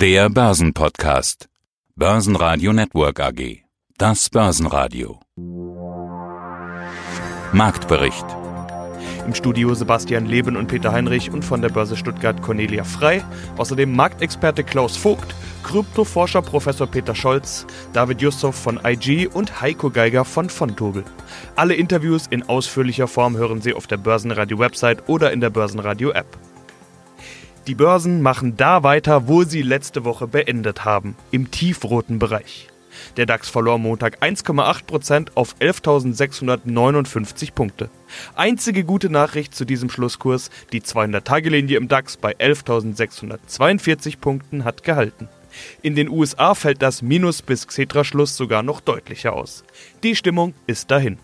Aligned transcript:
Der 0.00 0.30
Börsenpodcast. 0.30 1.50
Börsenradio 1.94 2.72
Network 2.72 3.20
AG. 3.20 3.64
Das 3.98 4.30
Börsenradio. 4.30 5.20
Marktbericht. 7.52 8.24
Im 9.26 9.34
Studio 9.34 9.74
Sebastian 9.74 10.24
Leben 10.24 10.56
und 10.56 10.68
Peter 10.68 10.92
Heinrich 10.92 11.30
und 11.30 11.44
von 11.44 11.60
der 11.60 11.68
Börse 11.68 11.98
Stuttgart 11.98 12.40
Cornelia 12.40 12.84
Frei. 12.84 13.22
Außerdem 13.58 13.94
Marktexperte 13.94 14.64
Klaus 14.64 14.96
Vogt, 14.96 15.34
Kryptoforscher 15.64 16.40
Professor 16.40 16.86
Peter 16.86 17.14
Scholz, 17.14 17.66
David 17.92 18.22
Jussow 18.22 18.52
von 18.52 18.80
IG 18.82 19.26
und 19.26 19.60
Heiko 19.60 19.90
Geiger 19.90 20.24
von 20.24 20.48
Fontobel. 20.48 21.04
Alle 21.56 21.74
Interviews 21.74 22.26
in 22.26 22.48
ausführlicher 22.48 23.06
Form 23.06 23.36
hören 23.36 23.60
Sie 23.60 23.74
auf 23.74 23.86
der 23.86 23.98
Börsenradio-Website 23.98 25.10
oder 25.10 25.30
in 25.30 25.42
der 25.42 25.50
Börsenradio-App. 25.50 26.38
Die 27.66 27.74
Börsen 27.74 28.22
machen 28.22 28.56
da 28.56 28.82
weiter, 28.82 29.28
wo 29.28 29.44
sie 29.44 29.62
letzte 29.62 30.04
Woche 30.04 30.26
beendet 30.26 30.84
haben, 30.84 31.14
im 31.30 31.50
tiefroten 31.50 32.18
Bereich. 32.18 32.68
Der 33.16 33.26
DAX 33.26 33.48
verlor 33.48 33.78
Montag 33.78 34.22
1,8% 34.22 35.28
auf 35.34 35.54
11.659 35.60 37.52
Punkte. 37.52 37.90
Einzige 38.34 38.84
gute 38.84 39.10
Nachricht 39.10 39.54
zu 39.54 39.64
diesem 39.64 39.90
Schlusskurs, 39.90 40.50
die 40.72 40.80
200-Tage-Linie 40.80 41.76
im 41.76 41.88
DAX 41.88 42.16
bei 42.16 42.34
11.642 42.36 44.18
Punkten 44.18 44.64
hat 44.64 44.82
gehalten. 44.82 45.28
In 45.82 45.96
den 45.96 46.08
USA 46.08 46.54
fällt 46.54 46.82
das 46.82 47.02
Minus 47.02 47.42
bis 47.42 47.66
Xetra-Schluss 47.66 48.36
sogar 48.36 48.62
noch 48.62 48.80
deutlicher 48.80 49.32
aus. 49.32 49.64
Die 50.02 50.16
Stimmung 50.16 50.54
ist 50.66 50.90
dahin. 50.90 51.18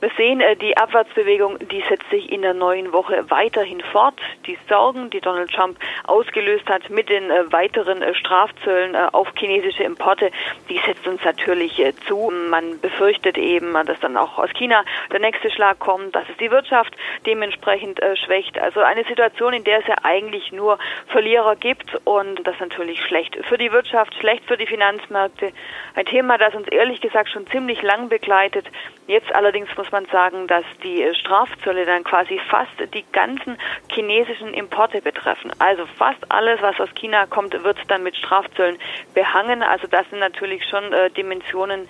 Wir 0.00 0.10
sehen, 0.16 0.40
äh, 0.40 0.54
die 0.54 0.76
Abwärtsbewegung, 0.76 1.58
die 1.58 1.82
setzt 1.88 2.08
sich 2.10 2.30
in 2.30 2.42
der 2.42 2.54
neuen 2.54 2.92
Woche 2.92 3.28
weiterhin 3.30 3.80
fort. 3.80 4.14
Die 4.46 4.56
Sorgen, 4.68 5.10
die 5.10 5.20
Donald 5.20 5.50
Trump 5.50 5.76
ausgelöst 6.04 6.68
hat 6.68 6.88
mit 6.88 7.08
den 7.08 7.30
äh, 7.30 7.50
weiteren 7.50 8.02
äh, 8.02 8.14
Strafzöllen 8.14 8.94
auf 8.94 9.32
chinesische 9.36 9.82
Importe, 9.82 10.30
die 10.68 10.78
setzt 10.86 11.06
uns 11.06 11.24
natürlich 11.24 11.82
zu. 12.06 12.30
Man 12.48 12.80
befürchtet 12.80 13.38
eben, 13.38 13.72
dass 13.72 13.98
dann 14.00 14.16
auch 14.16 14.38
aus 14.38 14.50
China 14.50 14.84
der 15.10 15.20
nächste 15.20 15.50
Schlag 15.50 15.78
kommt, 15.78 16.14
dass 16.14 16.28
es 16.28 16.36
die 16.36 16.50
Wirtschaft 16.50 16.94
dementsprechend 17.26 18.00
schwächt. 18.24 18.58
Also 18.58 18.80
eine 18.80 19.04
Situation, 19.04 19.52
in 19.52 19.64
der 19.64 19.80
es 19.80 19.86
ja 19.86 19.96
eigentlich 20.02 20.52
nur 20.52 20.78
Verlierer 21.08 21.56
gibt 21.56 21.94
und 22.04 22.46
das 22.46 22.58
natürlich 22.60 23.02
schlecht 23.02 23.36
für 23.46 23.58
die 23.58 23.72
Wirtschaft, 23.72 24.14
schlecht 24.14 24.44
für 24.44 24.56
die 24.56 24.66
Finanzmärkte. 24.66 25.52
Ein 25.94 26.06
Thema, 26.06 26.38
das 26.38 26.54
uns 26.54 26.68
ehrlich 26.68 27.00
gesagt 27.00 27.30
schon 27.30 27.46
ziemlich 27.48 27.82
lang 27.82 28.08
begleitet. 28.08 28.66
Jetzt 29.06 29.34
allerdings 29.34 29.74
muss 29.76 29.87
man 29.92 30.06
sagen, 30.06 30.46
dass 30.46 30.64
die 30.82 31.06
Strafzölle 31.14 31.84
dann 31.84 32.04
quasi 32.04 32.40
fast 32.48 32.72
die 32.94 33.04
ganzen 33.12 33.58
chinesischen 33.90 34.54
Importe 34.54 35.02
betreffen. 35.02 35.52
Also 35.58 35.86
fast 35.96 36.18
alles, 36.30 36.60
was 36.62 36.78
aus 36.80 36.88
China 36.94 37.26
kommt, 37.26 37.52
wird 37.64 37.78
dann 37.88 38.02
mit 38.02 38.16
Strafzöllen 38.16 38.78
behangen. 39.14 39.62
Also 39.62 39.86
das 39.86 40.08
sind 40.10 40.20
natürlich 40.20 40.64
schon 40.68 40.92
äh, 40.92 41.10
Dimensionen, 41.10 41.88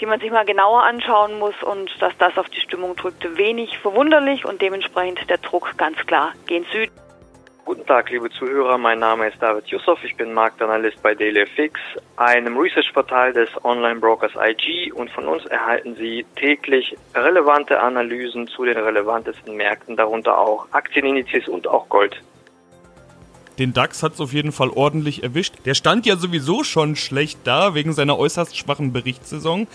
die 0.00 0.06
man 0.06 0.20
sich 0.20 0.30
mal 0.30 0.44
genauer 0.44 0.82
anschauen 0.82 1.38
muss 1.38 1.60
und 1.62 1.90
dass 2.00 2.16
das 2.18 2.36
auf 2.38 2.48
die 2.48 2.60
Stimmung 2.60 2.96
drückt, 2.96 3.36
wenig 3.36 3.78
verwunderlich 3.78 4.44
und 4.44 4.62
dementsprechend 4.62 5.28
der 5.28 5.38
Druck 5.38 5.76
ganz 5.76 5.98
klar 6.06 6.32
gen 6.46 6.64
Süden. 6.72 7.07
Guten 7.68 7.84
Tag, 7.84 8.08
liebe 8.08 8.30
Zuhörer. 8.30 8.78
Mein 8.78 8.98
Name 8.98 9.28
ist 9.28 9.42
David 9.42 9.66
Yusuf. 9.66 10.02
Ich 10.02 10.16
bin 10.16 10.32
Marktanalyst 10.32 11.02
bei 11.02 11.14
DailyFix, 11.14 11.78
einem 12.16 12.56
Research-Portal 12.56 13.34
des 13.34 13.50
Online-Brokers 13.62 14.32
IG. 14.42 14.90
Und 14.92 15.10
von 15.10 15.28
uns 15.28 15.44
erhalten 15.44 15.94
Sie 15.94 16.24
täglich 16.36 16.96
relevante 17.14 17.78
Analysen 17.78 18.48
zu 18.48 18.64
den 18.64 18.78
relevantesten 18.78 19.54
Märkten, 19.54 19.98
darunter 19.98 20.38
auch 20.38 20.66
Aktienindizes 20.70 21.46
und 21.46 21.66
auch 21.66 21.90
Gold. 21.90 22.16
Den 23.58 23.74
DAX 23.74 24.02
hat 24.02 24.14
es 24.14 24.20
auf 24.22 24.32
jeden 24.32 24.52
Fall 24.52 24.70
ordentlich 24.70 25.22
erwischt. 25.22 25.56
Der 25.66 25.74
stand 25.74 26.06
ja 26.06 26.16
sowieso 26.16 26.64
schon 26.64 26.96
schlecht 26.96 27.40
da 27.44 27.74
wegen 27.74 27.92
seiner 27.92 28.18
äußerst 28.18 28.56
schwachen 28.56 28.94
Berichtssaison. 28.94 29.66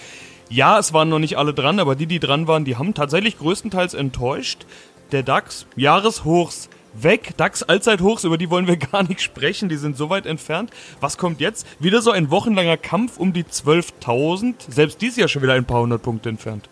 Ja, 0.49 0.79
es 0.79 0.93
waren 0.93 1.09
noch 1.09 1.19
nicht 1.19 1.37
alle 1.37 1.53
dran, 1.53 1.79
aber 1.79 1.93
die, 1.93 2.07
die 2.07 2.19
dran 2.19 2.47
waren, 2.47 2.65
die 2.65 2.75
haben 2.75 2.95
tatsächlich 2.95 3.37
größtenteils 3.37 3.93
enttäuscht. 3.93 4.65
Der 5.11 5.21
DAX, 5.21 5.67
Jahreshochs, 5.75 6.71
weg. 6.93 7.35
DAX 7.37 7.63
Allzeithochs, 7.63 8.23
über 8.23 8.37
die 8.37 8.49
wollen 8.49 8.67
wir 8.67 8.77
gar 8.91 9.03
nicht 9.03 9.21
sprechen, 9.21 9.69
die 9.69 9.75
sind 9.75 9.97
so 9.97 10.09
weit 10.09 10.25
entfernt. 10.25 10.71
Was 11.01 11.17
kommt 11.17 11.41
jetzt? 11.41 11.67
Wieder 11.81 12.01
so 12.01 12.11
ein 12.11 12.31
wochenlanger 12.31 12.77
Kampf 12.77 13.17
um 13.17 13.33
die 13.33 13.43
12.000. 13.43 14.55
Selbst 14.71 15.01
dies 15.01 15.17
Jahr 15.17 15.27
schon 15.27 15.41
wieder 15.41 15.53
ein 15.53 15.65
paar 15.65 15.81
hundert 15.81 16.03
Punkte 16.03 16.29
entfernt. 16.29 16.69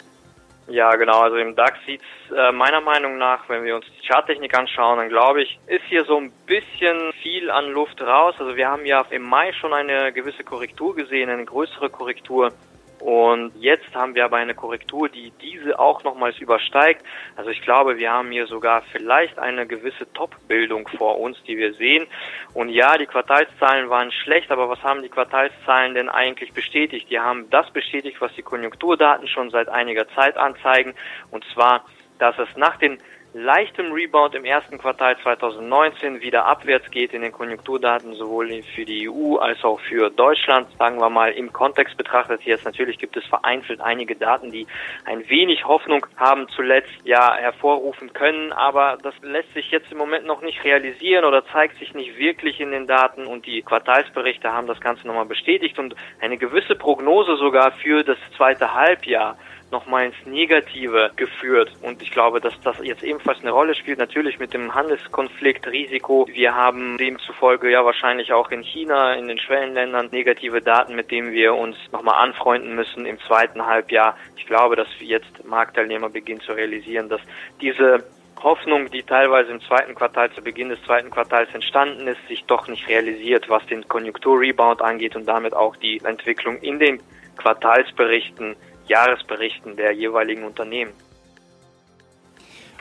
Ja, 0.72 0.96
genau. 0.96 1.20
Also 1.20 1.36
im 1.36 1.56
DAX 1.56 1.78
sieht 1.86 2.02
es 2.02 2.36
äh, 2.36 2.52
meiner 2.54 2.80
Meinung 2.80 3.18
nach, 3.18 3.50
wenn 3.50 3.66
wir 3.66 3.76
uns 3.76 3.86
die 3.86 4.08
Charttechnik 4.08 4.58
anschauen, 4.58 5.00
dann 5.00 5.10
glaube 5.10 5.42
ich, 5.42 5.60
ist 5.68 5.84
hier 5.90 6.06
so 6.06 6.18
ein 6.18 6.32
bisschen 6.46 7.12
viel 7.22 7.52
an 7.52 7.72
Luft 7.72 8.02
raus. 8.02 8.36
Also 8.40 8.56
wir 8.56 8.70
haben 8.70 8.86
ja 8.86 9.06
im 9.10 9.24
Mai 9.24 9.52
schon 9.54 9.74
eine 9.74 10.14
gewisse 10.14 10.44
Korrektur 10.44 10.96
gesehen, 10.96 11.30
eine 11.30 11.44
größere 11.44 11.90
Korrektur. 11.90 12.54
Und 13.02 13.54
jetzt 13.60 13.96
haben 13.96 14.14
wir 14.14 14.26
aber 14.26 14.38
eine 14.38 14.54
Korrektur, 14.54 15.10
die 15.10 15.34
diese 15.42 15.80
auch 15.80 16.04
nochmals 16.04 16.38
übersteigt. 16.38 17.04
Also 17.36 17.50
ich 17.50 17.62
glaube, 17.64 17.98
wir 17.98 18.12
haben 18.12 18.32
hier 18.32 18.46
sogar 18.46 18.84
vielleicht 18.92 19.40
eine 19.40 19.66
gewisse 19.66 20.12
Top-Bildung 20.14 20.88
vor 20.88 21.20
uns, 21.20 21.42
die 21.48 21.58
wir 21.58 21.74
sehen. 21.74 22.06
Und 22.54 22.70
ja, 22.70 22.98
die 22.98 23.08
Quartalszahlen 23.08 23.90
waren 23.90 24.12
schlecht, 24.12 24.52
aber 24.52 24.70
was 24.70 24.84
haben 24.84 25.02
die 25.02 25.10
Quartalszahlen 25.10 25.96
denn 25.96 26.10
eigentlich 26.10 26.54
bestätigt? 26.54 27.10
Die 27.10 27.20
haben 27.20 27.50
das 27.50 27.72
bestätigt, 27.72 28.18
was 28.22 28.34
die 28.36 28.44
Konjunkturdaten 28.44 29.28
schon 29.28 29.50
seit 29.50 29.68
einiger 29.68 30.08
Zeit 30.10 30.38
anzeigen. 30.38 30.94
Und 31.32 31.44
zwar, 31.56 31.86
dass 32.20 32.38
es 32.38 32.56
nach 32.56 32.78
den 32.78 33.00
leichtem 33.34 33.94
Rebound 33.94 34.36
im 34.36 34.44
ersten 34.44 34.78
Quartal 34.78 35.18
2019 35.24 36.22
wieder 36.22 36.46
abwärts 36.46 36.92
geht 36.92 37.14
in 37.14 37.22
den 37.22 37.32
Konjunkturdaten, 37.32 38.14
sowohl 38.16 38.62
für 38.76 38.84
die 38.84 39.10
EU 39.10 39.38
als 39.38 39.64
auch 39.64 39.80
für 39.80 40.10
Deutschland, 40.10 40.68
sagen 40.78 41.00
wir 41.00 41.10
mal 41.10 41.32
im 41.32 41.54
Kontext 41.54 41.96
betrachtet. 41.96 42.42
Jetzt 42.44 42.66
natürlich 42.66 42.98
gibt 42.98 43.16
es 43.16 43.26
vereinzelt 43.26 43.80
einige 43.80 44.16
Daten, 44.16 44.52
die 44.52 44.68
ein 45.06 45.28
wenig 45.30 45.66
Hoffnung 45.66 46.06
haben 46.18 46.48
zuletzt 46.50 46.92
ja 47.04 47.34
hervorrufen 47.36 48.12
können, 48.12 48.52
aber 48.52 48.98
das 49.02 49.14
lässt 49.22 49.54
sich 49.54 49.72
jetzt 49.72 49.92
im 49.92 49.98
Moment 49.98 50.26
noch 50.26 50.42
nicht 50.42 50.64
realisieren 50.66 51.24
oder 51.24 51.46
zeigt 51.46 51.80
sich 51.80 51.94
nicht 51.94 52.18
wirklich 52.18 52.60
in 52.60 52.72
den 52.72 52.88
Daten. 52.88 53.26
Und 53.26 53.46
die 53.46 53.62
Quartalsberichte 53.62 54.52
haben 54.52 54.68
das 54.68 54.82
Ganze 54.82 55.08
nochmal 55.08 55.26
bestätigt. 55.26 55.80
Und 55.80 55.96
eine 56.20 56.38
gewisse 56.38 56.76
Prognose 56.76 57.38
sogar 57.38 57.72
für 57.74 58.04
das 58.04 58.18
zweite 58.36 58.74
Halbjahr 58.74 59.38
nochmal 59.72 60.06
ins 60.06 60.26
Negative 60.26 61.12
geführt. 61.16 61.72
Und 61.82 62.02
ich 62.02 62.12
glaube, 62.12 62.42
dass 62.42 62.60
das 62.62 62.78
jetzt 62.84 63.04
ebenfalls 63.04 63.40
eine 63.42 63.52
Rolle 63.52 63.76
spielt, 63.76 64.00
natürlich 64.00 64.40
mit 64.40 64.54
dem 64.54 64.74
Handelskonflikt, 64.76 65.68
Risiko. 65.68 66.28
Wir 66.32 66.56
haben 66.56 66.98
demzufolge 66.98 67.72
ja 67.72 67.86
wahrscheinlich 67.86 68.34
auch 68.34 68.52
in 68.52 68.64
China, 68.64 69.14
in 69.14 69.28
den 69.28 69.40
Schwellenländern 69.40 70.10
negative 70.12 70.62
Daten, 70.62 70.96
mit 70.96 71.12
denen 71.12 71.32
wir 71.32 71.54
uns 71.56 71.78
nochmal 71.92 72.16
anfreunden 72.16 72.76
müssen 72.76 73.06
im 73.06 73.20
zweiten 73.22 73.66
Halbjahr. 73.66 74.18
Ich 74.36 74.46
glaube, 74.46 74.76
dass 74.76 74.88
jetzt 75.00 75.46
Marktteilnehmer 75.46 76.10
beginnen 76.10 76.42
zu 76.42 76.54
realisieren, 76.54 77.10
dass 77.10 77.22
diese 77.62 78.04
Hoffnung, 78.44 78.90
die 78.90 79.04
teilweise 79.04 79.52
im 79.52 79.62
zweiten 79.62 79.94
Quartal 79.94 80.32
zu 80.32 80.42
Beginn 80.42 80.70
des 80.70 80.82
zweiten 80.84 81.12
Quartals 81.12 81.54
entstanden 81.54 82.08
ist, 82.08 82.28
sich 82.28 82.44
doch 82.46 82.68
nicht 82.68 82.88
realisiert, 82.88 83.50
was 83.50 83.66
den 83.68 83.88
Konjunkturrebound 83.88 84.82
angeht 84.82 85.16
und 85.16 85.28
damit 85.28 85.54
auch 85.54 85.76
die 85.76 86.02
Entwicklung 86.04 86.58
in 86.58 86.80
den 86.80 87.02
Quartalsberichten 87.38 88.56
Jahresberichten 88.92 89.76
der 89.78 89.92
jeweiligen 89.94 90.44
Unternehmen. 90.44 90.94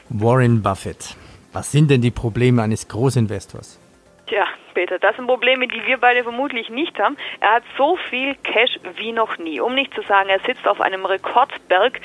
Warren 0.08 0.60
Buffett. 0.62 1.16
Was 1.52 1.70
sind 1.72 1.90
denn 1.90 2.02
die 2.02 2.10
Probleme 2.10 2.62
eines 2.62 2.86
Großinvestors? 2.88 3.79
Tja, 4.70 4.80
Peter, 4.80 4.98
das 4.98 5.16
sind 5.16 5.26
Probleme, 5.26 5.66
die 5.68 5.86
wir 5.86 5.98
beide 5.98 6.22
vermutlich 6.22 6.68
nicht 6.68 6.98
haben. 6.98 7.16
Er 7.40 7.54
hat 7.54 7.62
so 7.76 7.96
viel 8.08 8.34
Cash 8.36 8.78
wie 8.96 9.12
noch 9.12 9.38
nie. 9.38 9.60
Um 9.60 9.74
nicht 9.74 9.94
zu 9.94 10.02
sagen, 10.02 10.28
er 10.28 10.40
sitzt 10.40 10.66
auf 10.66 10.80
einem 10.80 11.04
Rekordberg 11.04 12.00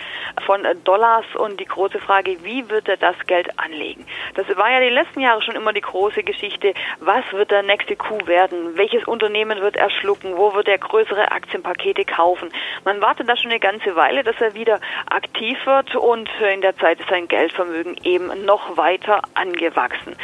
von 0.46 0.66
Dollars 0.84 1.25
und 1.36 1.59
die 1.59 1.66
große 1.66 2.00
Frage, 2.00 2.44
wie 2.44 2.70
wird 2.70 2.88
er 2.88 2.98
das 2.98 3.16
Geld 3.28 3.59
anlegen? 3.59 4.06
Das 4.36 4.46
war 4.58 4.72
ja 4.72 4.80
die 4.80 4.94
letzten 4.94 5.22
Jahre 5.22 5.42
schon 5.42 5.56
immer 5.56 5.74
die 5.74 5.81
große 5.81 6.24
Geschichte. 6.24 6.74
Was 7.00 7.24
wird 7.31 7.52
der 7.52 7.64
nächste 7.64 7.96
Coup 7.96 8.28
werden? 8.28 8.78
Welches 8.78 9.06
Unternehmen 9.06 9.62
wird 9.62 9.75
er 9.75 9.90
schlucken? 9.90 10.38
Wo 10.38 10.54
wird 10.54 10.68
er 10.68 10.78
größere 10.78 11.31
Aktienpakete 11.31 12.06
kaufen? 12.06 12.50
Man 12.84 13.01
wartet 13.01 13.30
da 13.30 13.38
schon 13.38 13.51
eine 13.51 13.60
ganze 13.60 13.95
Weile, 13.95 14.24
dass 14.24 14.39
er 14.39 14.54
wieder 14.56 14.80
aktiv 15.10 15.57
wird 15.66 15.95
und 15.95 16.30
in 16.54 16.62
der 16.62 16.75
Zeit 16.78 17.00
ist 17.00 17.10
sein 17.10 17.28
Geldvermögen 17.28 17.98
eben 18.04 18.45
noch 18.45 18.78
weiter 18.78 19.22
angewachsen. 19.34 20.16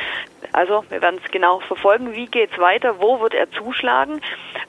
Also 0.53 0.83
wir 0.89 1.01
werden 1.01 1.19
es 1.23 1.31
genau 1.31 1.59
verfolgen. 1.59 2.13
Wie 2.13 2.27
geht 2.27 2.51
es 2.51 2.59
weiter? 2.59 2.99
Wo 2.99 3.19
wird 3.19 3.33
er 3.33 3.49
zuschlagen? 3.51 4.21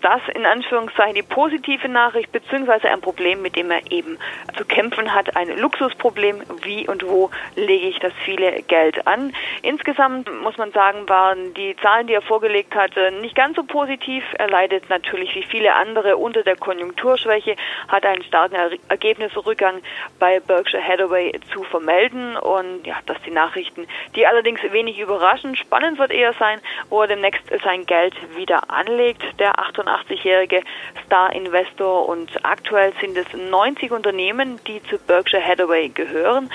das 0.02 0.20
in 0.34 0.44
Anführungszeichen 0.44 1.14
die 1.14 1.22
positive 1.22 1.88
Nachricht, 1.88 2.30
beziehungsweise 2.32 2.90
ein 2.90 3.00
Problem, 3.00 3.40
mit 3.40 3.56
dem 3.56 3.70
er 3.70 3.90
eben 3.90 4.18
zu 4.56 4.64
kämpfen 4.64 5.14
hat, 5.14 5.36
ein 5.36 5.56
Luxusproblem. 5.56 6.42
Wie 6.62 6.88
und 6.88 7.06
wo 7.06 7.30
lege 7.56 7.86
ich 7.86 7.98
das 8.00 8.12
viele 8.24 8.62
Geld 8.62 9.06
an? 9.06 9.32
Insgesamt 9.62 10.28
muss 10.42 10.58
man 10.58 10.72
sagen, 10.72 11.08
waren 11.08 11.54
die 11.54 11.76
Zahlen, 11.76 12.06
die 12.06 12.14
er 12.14 12.22
vorgelegt 12.22 12.74
hatte, 12.74 13.12
nicht 13.12 13.34
ganz 13.34 13.56
so 13.56 13.62
positiv. 13.62 14.24
Er 14.38 14.48
leidet 14.48 14.90
natürlich 14.90 15.34
wie 15.34 15.44
viele 15.44 15.74
andere 15.74 16.16
unter 16.16 16.42
der 16.42 16.56
Konjunkturschwäche, 16.56 17.56
hat 17.88 18.04
einen 18.04 18.24
starken 18.24 18.56
Ergebnisrückgang 18.88 19.82
bei 20.18 20.40
Berkshire 20.40 20.82
Hathaway 20.82 21.32
zu 21.52 21.62
vermelden 21.62 22.36
und 22.36 22.86
ja, 22.86 22.96
dass 23.06 23.20
die 23.22 23.30
Nachrichten, 23.30 23.86
die 24.16 24.26
allerdings 24.26 24.60
wenig 24.70 24.98
überraschen, 24.98 25.54
spannend 25.72 25.98
wird 25.98 26.12
eher 26.12 26.34
sein, 26.34 26.60
wo 26.90 27.00
er 27.00 27.08
demnächst 27.08 27.44
sein 27.64 27.86
Geld 27.86 28.14
wieder 28.36 28.70
anlegt, 28.70 29.22
der 29.40 29.54
88-jährige 29.54 30.62
Star-Investor 31.06 32.10
und 32.10 32.44
aktuell 32.44 32.92
sind 33.00 33.16
es 33.16 33.26
90 33.32 33.90
Unternehmen, 33.90 34.60
die 34.66 34.82
zu 34.82 34.98
Berkshire 34.98 35.42
Hathaway 35.42 35.88
gehören. 35.88 36.50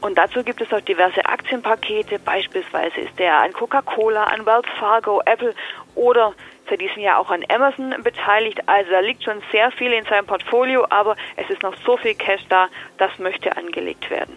Und 0.00 0.18
dazu 0.18 0.42
gibt 0.42 0.60
es 0.60 0.72
auch 0.72 0.80
diverse 0.80 1.24
Aktienpakete. 1.24 2.18
Beispielsweise 2.18 3.02
ist 3.02 3.20
er 3.20 3.40
an 3.40 3.52
Coca-Cola, 3.52 4.24
an 4.24 4.44
Wells 4.44 4.66
Fargo, 4.80 5.22
Apple 5.24 5.54
oder 5.94 6.34
seit 6.68 6.80
diesem 6.80 7.02
Jahr 7.02 7.20
auch 7.20 7.30
an 7.30 7.44
Amazon 7.48 7.94
beteiligt. 8.02 8.60
Also 8.66 8.90
da 8.90 8.98
liegt 8.98 9.22
schon 9.22 9.40
sehr 9.52 9.70
viel 9.70 9.92
in 9.92 10.04
seinem 10.06 10.26
Portfolio, 10.26 10.84
aber 10.90 11.16
es 11.36 11.48
ist 11.50 11.62
noch 11.62 11.76
so 11.86 11.96
viel 11.98 12.16
Cash 12.16 12.42
da, 12.48 12.66
das 12.98 13.16
möchte 13.20 13.56
angelegt 13.56 14.10
werden. 14.10 14.36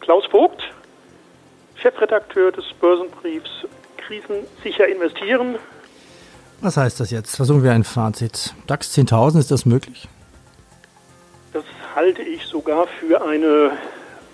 Klaus 0.00 0.26
Vogt, 0.26 0.68
Chefredakteur 1.80 2.52
des 2.52 2.64
Börsenbriefs 2.80 3.50
Krisensicher 3.96 4.88
investieren. 4.88 5.56
Was 6.60 6.76
heißt 6.76 6.98
das 6.98 7.10
jetzt? 7.10 7.36
Versuchen 7.36 7.62
wir 7.62 7.72
ein 7.72 7.84
Fazit. 7.84 8.54
DAX 8.66 8.96
10.000, 8.96 9.38
ist 9.38 9.50
das 9.50 9.64
möglich? 9.64 10.08
Das 11.52 11.64
halte 11.94 12.22
ich 12.22 12.44
sogar 12.44 12.86
für 12.86 13.22
eine 13.24 13.72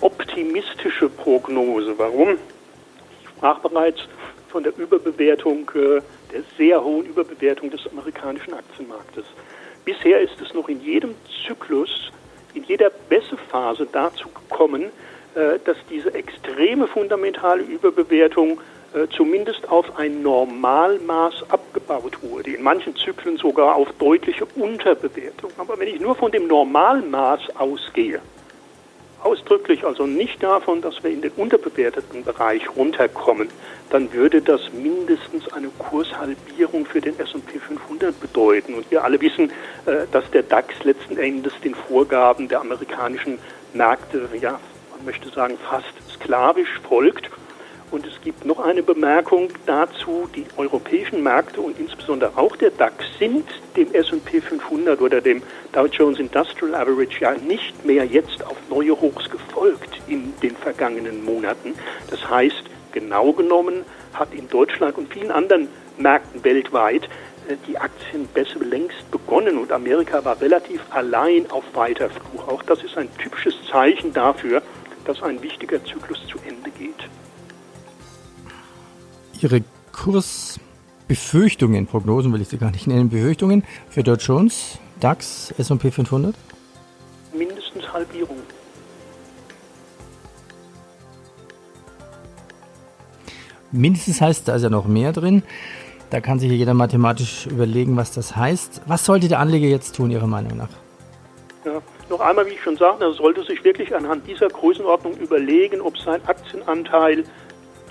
optimistische 0.00 1.08
Prognose. 1.08 1.94
Warum? 1.98 2.38
Ich 3.20 3.28
sprach 3.28 3.58
bereits 3.58 4.00
von 4.48 4.62
der 4.62 4.76
Überbewertung, 4.78 5.70
äh, 5.74 6.00
der 6.32 6.42
sehr 6.56 6.82
hohen 6.82 7.06
Überbewertung 7.06 7.70
des 7.70 7.86
amerikanischen 7.90 8.54
Aktienmarktes. 8.54 9.24
Bisher 9.84 10.20
ist 10.20 10.40
es 10.40 10.54
noch 10.54 10.68
in 10.68 10.80
jedem 10.80 11.14
Zyklus, 11.46 12.10
in 12.54 12.64
jeder 12.64 12.90
Bessephase 13.08 13.86
dazu 13.90 14.28
gekommen, 14.28 14.90
dass 15.34 15.76
diese 15.90 16.14
extreme 16.14 16.86
fundamentale 16.86 17.62
Überbewertung 17.62 18.60
äh, 18.94 19.08
zumindest 19.08 19.68
auf 19.68 19.98
ein 19.98 20.22
Normalmaß 20.22 21.50
abgebaut 21.50 22.22
wurde. 22.22 22.52
In 22.52 22.62
manchen 22.62 22.94
Zyklen 22.94 23.36
sogar 23.36 23.74
auf 23.74 23.88
deutliche 23.98 24.46
Unterbewertung. 24.54 25.50
Aber 25.58 25.76
wenn 25.80 25.88
ich 25.88 26.00
nur 26.00 26.14
von 26.14 26.30
dem 26.30 26.46
Normalmaß 26.46 27.56
ausgehe, 27.56 28.20
ausdrücklich 29.20 29.84
also 29.84 30.06
nicht 30.06 30.40
davon, 30.44 30.80
dass 30.80 31.02
wir 31.02 31.10
in 31.10 31.22
den 31.22 31.32
unterbewerteten 31.32 32.22
Bereich 32.22 32.62
runterkommen, 32.76 33.48
dann 33.90 34.12
würde 34.12 34.40
das 34.40 34.60
mindestens 34.72 35.52
eine 35.52 35.70
Kurshalbierung 35.76 36.86
für 36.86 37.00
den 37.00 37.18
S&P 37.18 37.58
500 37.58 38.20
bedeuten. 38.20 38.74
Und 38.74 38.88
wir 38.92 39.02
alle 39.02 39.20
wissen, 39.20 39.50
äh, 39.86 40.06
dass 40.12 40.30
der 40.30 40.44
DAX 40.44 40.84
letzten 40.84 41.16
Endes 41.18 41.52
den 41.64 41.74
Vorgaben 41.74 42.46
der 42.46 42.60
amerikanischen 42.60 43.40
Märkte, 43.72 44.28
ja, 44.40 44.60
möchte 45.04 45.28
sagen, 45.28 45.58
fast 45.68 45.92
sklavisch 46.12 46.80
folgt. 46.88 47.30
Und 47.90 48.06
es 48.06 48.20
gibt 48.22 48.44
noch 48.44 48.58
eine 48.58 48.82
Bemerkung 48.82 49.50
dazu, 49.66 50.28
die 50.34 50.46
europäischen 50.56 51.22
Märkte 51.22 51.60
und 51.60 51.78
insbesondere 51.78 52.32
auch 52.36 52.56
der 52.56 52.70
DAX 52.70 53.04
sind 53.20 53.46
dem 53.76 53.92
S&P 53.94 54.40
500 54.40 55.00
oder 55.00 55.20
dem 55.20 55.42
Dow 55.72 55.86
Jones 55.86 56.18
Industrial 56.18 56.74
Average 56.74 57.20
ja 57.20 57.34
nicht 57.34 57.84
mehr 57.84 58.04
jetzt 58.04 58.44
auf 58.44 58.56
neue 58.68 59.00
Hochs 59.00 59.30
gefolgt 59.30 60.00
in 60.08 60.34
den 60.42 60.56
vergangenen 60.56 61.24
Monaten. 61.24 61.74
Das 62.10 62.28
heißt, 62.28 62.64
genau 62.90 63.32
genommen 63.32 63.84
hat 64.12 64.34
in 64.34 64.48
Deutschland 64.48 64.96
und 64.98 65.12
vielen 65.12 65.30
anderen 65.30 65.68
Märkten 65.98 66.42
weltweit 66.42 67.04
äh, 67.48 67.56
die 67.68 67.78
Aktienbässe 67.78 68.58
längst 68.58 69.10
begonnen 69.10 69.58
und 69.58 69.70
Amerika 69.70 70.24
war 70.24 70.40
relativ 70.40 70.80
allein 70.90 71.50
auf 71.50 71.64
weiter 71.74 72.08
Flur. 72.10 72.48
Auch 72.48 72.62
das 72.62 72.82
ist 72.82 72.96
ein 72.96 73.08
typisches 73.18 73.54
Zeichen 73.70 74.12
dafür, 74.12 74.62
dass 75.04 75.22
ein 75.22 75.40
wichtiger 75.42 75.82
Zyklus 75.84 76.26
zu 76.26 76.38
Ende 76.46 76.70
geht. 76.70 77.08
Ihre 79.40 79.62
Kursbefürchtungen, 79.92 81.86
Prognosen 81.86 82.32
will 82.32 82.40
ich 82.40 82.48
sie 82.48 82.58
gar 82.58 82.70
nicht 82.70 82.86
nennen, 82.86 83.10
Befürchtungen 83.10 83.64
für 83.90 84.02
Dow 84.02 84.14
Jones, 84.14 84.78
DAX, 85.00 85.52
S&P 85.58 85.90
500? 85.90 86.34
Mindestens 87.36 87.92
Halbierung. 87.92 88.38
Mindestens 93.72 94.20
heißt, 94.20 94.46
da 94.48 94.54
ist 94.54 94.62
ja 94.62 94.70
noch 94.70 94.86
mehr 94.86 95.12
drin. 95.12 95.42
Da 96.10 96.20
kann 96.20 96.38
sich 96.38 96.50
jeder 96.50 96.74
mathematisch 96.74 97.46
überlegen, 97.46 97.96
was 97.96 98.12
das 98.12 98.36
heißt. 98.36 98.82
Was 98.86 99.04
sollte 99.04 99.26
der 99.26 99.40
Anleger 99.40 99.66
jetzt 99.66 99.96
tun, 99.96 100.12
Ihrer 100.12 100.28
Meinung 100.28 100.56
nach? 100.56 100.68
Ja, 101.64 101.80
noch 102.10 102.20
einmal, 102.20 102.46
wie 102.46 102.52
ich 102.52 102.62
schon 102.62 102.76
sagte, 102.76 103.04
er 103.04 103.12
sollte 103.12 103.42
sich 103.44 103.64
wirklich 103.64 103.94
anhand 103.94 104.26
dieser 104.26 104.48
Größenordnung 104.48 105.16
überlegen, 105.16 105.80
ob 105.80 105.98
sein 105.98 106.20
Aktienanteil 106.26 107.24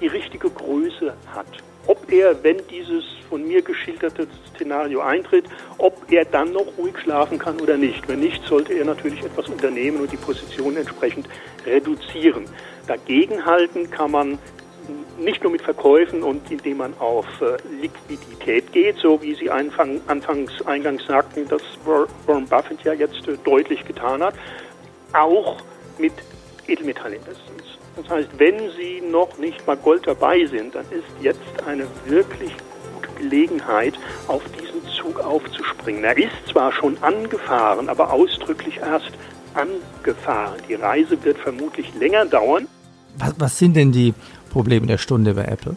die 0.02 0.08
richtige 0.08 0.50
Größe 0.50 1.14
hat. 1.34 1.48
Ob 1.88 2.12
er, 2.12 2.44
wenn 2.44 2.58
dieses 2.70 3.04
von 3.30 3.46
mir 3.48 3.62
geschilderte 3.62 4.28
Szenario 4.54 5.02
eintritt, 5.02 5.46
ob 5.78 6.12
er 6.12 6.24
dann 6.26 6.52
noch 6.52 6.68
ruhig 6.78 6.98
schlafen 7.00 7.40
kann 7.40 7.60
oder 7.60 7.78
nicht. 7.78 8.08
Wenn 8.08 8.20
nicht, 8.20 8.44
sollte 8.46 8.74
er 8.74 8.86
natürlich 8.86 9.24
etwas 9.24 9.50
unternehmen 9.50 10.00
und 10.00 10.12
die 10.12 10.18
Position 10.18 10.78
entsprechend 10.78 11.28
reduzieren. 11.66 12.46
Dagegenhalten 12.88 13.90
kann 13.90 14.12
man 14.12 14.40
nicht 15.18 15.44
nur 15.44 15.52
mit 15.52 15.62
Verkäufen 15.62 16.24
und 16.24 16.50
indem 16.52 16.78
man 16.78 16.94
auf 17.00 17.26
äh, 17.42 17.58
Liquidität 17.82 18.72
geht, 18.72 18.98
so 18.98 19.22
wie 19.22 19.36
Sie 19.36 19.50
Anfang, 19.50 20.02
anfangs 20.08 20.52
eingangs 20.66 21.06
sagten, 21.06 21.48
dass 21.48 21.62
Warren 21.86 22.48
Buffett 22.48 22.82
ja 22.84 22.94
jetzt 22.94 23.28
äh, 23.28 23.38
deutlich 23.44 23.86
getan 23.86 24.24
hat, 24.24 24.36
auch 25.14 25.58
mit 25.98 26.14
Edelmetallinvestments. 26.68 27.78
Das 27.96 28.10
heißt, 28.10 28.30
wenn 28.38 28.58
Sie 28.72 29.02
noch 29.02 29.38
nicht 29.38 29.66
mal 29.68 29.78
Gold 29.78 30.08
dabei 30.08 30.46
sind, 30.46 30.74
dann 30.74 30.86
ist 30.86 31.04
jetzt 31.22 31.40
eine 31.68 31.86
wirklich 32.06 32.52
gute 32.96 33.10
Gelegenheit, 33.22 33.94
auf 34.28 34.42
diesen 34.60 34.82
Zug 34.90 35.20
aufzuspringen. 35.20 36.04
Er 36.04 36.18
ist 36.18 36.32
zwar 36.52 36.72
schon 36.72 36.98
angefahren, 37.02 37.90
aber 37.90 38.12
ausdrücklich 38.12 38.78
erst 38.78 39.12
angefahren. 39.54 40.60
Die 40.68 40.74
Reise 40.74 41.24
wird 41.24 41.38
vermutlich 41.38 41.94
länger 41.96 42.26
dauern. 42.26 42.68
Was, 43.18 43.34
was 43.38 43.60
sind 43.60 43.76
denn 43.76 43.92
die 43.92 44.14
Probleme 44.54 44.86
der 44.86 45.00
Stunde 45.00 45.34
bei 45.34 45.46
Apple? 45.46 45.76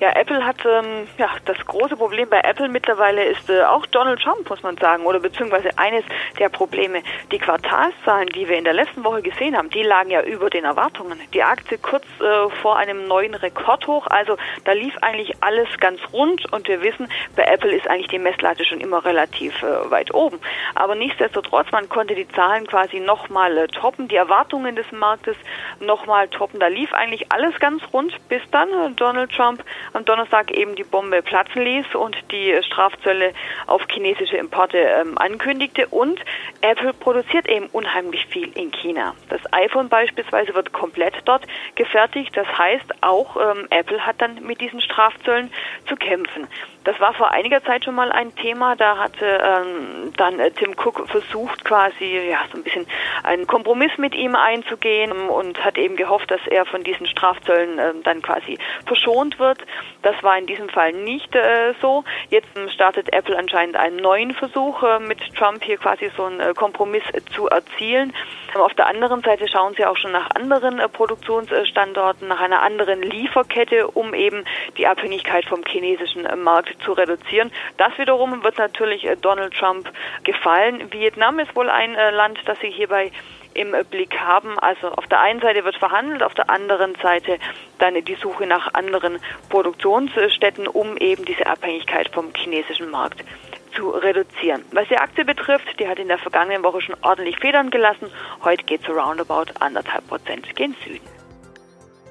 Ja, 0.00 0.12
Apple 0.12 0.44
hat 0.44 0.64
ähm, 0.64 1.08
ja 1.18 1.28
das 1.44 1.56
große 1.66 1.96
Problem 1.96 2.30
bei 2.30 2.40
Apple 2.42 2.68
mittlerweile 2.68 3.24
ist 3.24 3.50
äh, 3.50 3.62
auch 3.64 3.84
Donald 3.86 4.20
Trump, 4.20 4.48
muss 4.48 4.62
man 4.62 4.76
sagen, 4.76 5.04
oder 5.04 5.18
beziehungsweise 5.18 5.76
eines 5.76 6.04
der 6.38 6.48
Probleme. 6.48 7.02
Die 7.32 7.38
Quartalszahlen, 7.38 8.28
die 8.28 8.48
wir 8.48 8.58
in 8.58 8.62
der 8.62 8.74
letzten 8.74 9.02
Woche 9.02 9.22
gesehen 9.22 9.56
haben, 9.56 9.70
die 9.70 9.82
lagen 9.82 10.10
ja 10.10 10.22
über 10.22 10.50
den 10.50 10.64
Erwartungen. 10.64 11.18
Die 11.34 11.42
Aktie 11.42 11.78
kurz 11.78 12.04
äh, 12.20 12.48
vor 12.62 12.76
einem 12.76 13.08
neuen 13.08 13.34
Rekordhoch, 13.34 14.06
also 14.06 14.36
da 14.64 14.70
lief 14.70 14.96
eigentlich 14.98 15.42
alles 15.42 15.68
ganz 15.80 16.00
rund 16.12 16.52
und 16.52 16.68
wir 16.68 16.80
wissen, 16.80 17.08
bei 17.34 17.42
Apple 17.42 17.74
ist 17.74 17.90
eigentlich 17.90 18.06
die 18.06 18.20
Messlatte 18.20 18.64
schon 18.64 18.80
immer 18.80 19.04
relativ 19.04 19.60
äh, 19.64 19.90
weit 19.90 20.14
oben. 20.14 20.38
Aber 20.76 20.94
nichtsdestotrotz, 20.94 21.72
man 21.72 21.88
konnte 21.88 22.14
die 22.14 22.28
Zahlen 22.28 22.68
quasi 22.68 23.00
nochmal 23.00 23.58
äh, 23.58 23.66
toppen, 23.66 24.06
die 24.06 24.16
Erwartungen 24.16 24.76
des 24.76 24.86
Marktes 24.92 25.36
nochmal 25.80 26.28
toppen. 26.28 26.60
Da 26.60 26.68
lief 26.68 26.94
eigentlich 26.94 27.32
alles 27.32 27.58
ganz 27.58 27.82
rund, 27.92 28.14
bis 28.28 28.42
dann 28.52 28.68
äh, 28.68 28.90
Donald 28.94 29.32
Trump 29.32 29.64
am 29.92 30.04
Donnerstag 30.04 30.50
eben 30.50 30.74
die 30.74 30.84
Bombe 30.84 31.22
platzen 31.22 31.62
ließ 31.62 31.94
und 31.94 32.16
die 32.30 32.54
Strafzölle 32.62 33.32
auf 33.66 33.82
chinesische 33.90 34.36
Importe 34.36 34.78
ähm, 34.78 35.18
ankündigte. 35.18 35.86
Und 35.88 36.20
Apple 36.60 36.92
produziert 36.92 37.48
eben 37.48 37.66
unheimlich 37.66 38.26
viel 38.26 38.50
in 38.56 38.70
China. 38.72 39.14
Das 39.28 39.40
iPhone 39.52 39.88
beispielsweise 39.88 40.54
wird 40.54 40.72
komplett 40.72 41.14
dort 41.24 41.46
gefertigt. 41.74 42.36
Das 42.36 42.46
heißt, 42.46 43.02
auch 43.02 43.36
ähm, 43.36 43.66
Apple 43.70 44.04
hat 44.04 44.20
dann 44.20 44.42
mit 44.44 44.60
diesen 44.60 44.80
Strafzöllen 44.80 45.50
zu 45.88 45.96
kämpfen. 45.96 46.46
Das 46.88 46.98
war 47.00 47.12
vor 47.12 47.32
einiger 47.32 47.62
Zeit 47.62 47.84
schon 47.84 47.94
mal 47.94 48.10
ein 48.10 48.34
Thema. 48.34 48.74
Da 48.74 48.96
hatte 48.96 49.26
ähm, 49.26 50.10
dann 50.16 50.40
äh, 50.40 50.50
Tim 50.52 50.70
Cook 50.70 51.06
versucht, 51.06 51.62
quasi 51.62 52.30
ja 52.30 52.38
so 52.50 52.56
ein 52.56 52.62
bisschen 52.62 52.86
einen 53.24 53.46
Kompromiss 53.46 53.92
mit 53.98 54.14
ihm 54.14 54.34
einzugehen 54.34 55.12
und 55.12 55.62
hat 55.62 55.76
eben 55.76 55.96
gehofft, 55.96 56.30
dass 56.30 56.40
er 56.46 56.64
von 56.64 56.84
diesen 56.84 57.06
Strafzöllen 57.06 57.78
äh, 57.78 57.92
dann 58.04 58.22
quasi 58.22 58.56
verschont 58.86 59.38
wird. 59.38 59.58
Das 60.00 60.14
war 60.22 60.38
in 60.38 60.46
diesem 60.46 60.70
Fall 60.70 60.94
nicht 60.94 61.36
äh, 61.36 61.74
so. 61.82 62.04
Jetzt 62.30 62.48
ähm, 62.56 62.70
startet 62.70 63.12
Apple 63.12 63.36
anscheinend 63.36 63.76
einen 63.76 63.96
neuen 63.96 64.32
Versuch, 64.32 64.82
äh, 64.82 64.98
mit 64.98 65.18
Trump 65.36 65.62
hier 65.62 65.76
quasi 65.76 66.10
so 66.16 66.24
einen 66.24 66.40
äh, 66.40 66.54
Kompromiss 66.54 67.02
zu 67.34 67.48
erzielen. 67.48 68.14
Auf 68.54 68.72
der 68.72 68.86
anderen 68.86 69.20
Seite 69.20 69.46
schauen 69.46 69.74
sie 69.76 69.84
auch 69.84 69.98
schon 69.98 70.12
nach 70.12 70.30
anderen 70.34 70.78
äh, 70.78 70.88
Produktionsstandorten, 70.88 72.28
nach 72.28 72.40
einer 72.40 72.62
anderen 72.62 73.02
Lieferkette, 73.02 73.88
um 73.88 74.14
eben 74.14 74.46
die 74.78 74.86
Abhängigkeit 74.86 75.44
vom 75.44 75.62
chinesischen 75.66 76.26
Markt 76.42 76.77
zu 76.80 76.92
reduzieren. 76.92 77.50
Das 77.76 77.96
wiederum 77.98 78.42
wird 78.42 78.58
natürlich 78.58 79.04
äh, 79.04 79.16
Donald 79.16 79.54
Trump 79.54 79.90
gefallen. 80.24 80.92
Vietnam 80.92 81.38
ist 81.38 81.54
wohl 81.54 81.68
ein 81.68 81.94
äh, 81.94 82.10
Land, 82.10 82.40
das 82.46 82.58
sie 82.60 82.70
hierbei 82.70 83.12
im 83.54 83.74
Blick 83.90 84.18
haben. 84.18 84.58
Also 84.58 84.88
auf 84.88 85.06
der 85.06 85.20
einen 85.20 85.40
Seite 85.40 85.64
wird 85.64 85.76
verhandelt, 85.76 86.22
auf 86.22 86.34
der 86.34 86.48
anderen 86.48 86.94
Seite 86.96 87.38
dann 87.78 87.94
die 88.04 88.14
Suche 88.14 88.46
nach 88.46 88.74
anderen 88.74 89.18
Produktionsstätten, 89.48 90.68
um 90.68 90.96
eben 90.96 91.24
diese 91.24 91.46
Abhängigkeit 91.46 92.08
vom 92.12 92.32
chinesischen 92.34 92.90
Markt 92.90 93.24
zu 93.74 93.90
reduzieren. 93.90 94.64
Was 94.72 94.88
die 94.88 94.96
Aktie 94.96 95.24
betrifft, 95.24 95.78
die 95.78 95.88
hat 95.88 95.98
in 95.98 96.08
der 96.08 96.18
vergangenen 96.18 96.62
Woche 96.62 96.80
schon 96.80 96.96
ordentlich 97.02 97.38
Federn 97.38 97.70
gelassen. 97.70 98.10
Heute 98.44 98.64
geht 98.64 98.82
es 98.82 98.88
roundabout 98.88 99.52
anderthalb 99.60 100.06
Prozent 100.08 100.54
gen 100.56 100.74
Süden. 100.84 101.17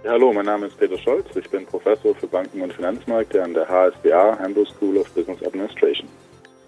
Hallo, 0.10 0.32
mein 0.32 0.46
Name 0.46 0.68
ist 0.68 0.80
Peter 0.80 0.98
Scholz. 0.98 1.26
Ich 1.36 1.50
bin 1.50 1.66
Professor 1.66 2.16
für 2.16 2.28
Banken 2.28 2.62
und 2.62 2.72
Finanzmärkte 2.72 3.44
an 3.44 3.54
der 3.54 3.68
HSBA, 3.68 4.40
Hamburg 4.40 4.70
School 4.70 4.96
of 5.00 5.10
Business 5.12 5.44
Administration. 5.44 6.08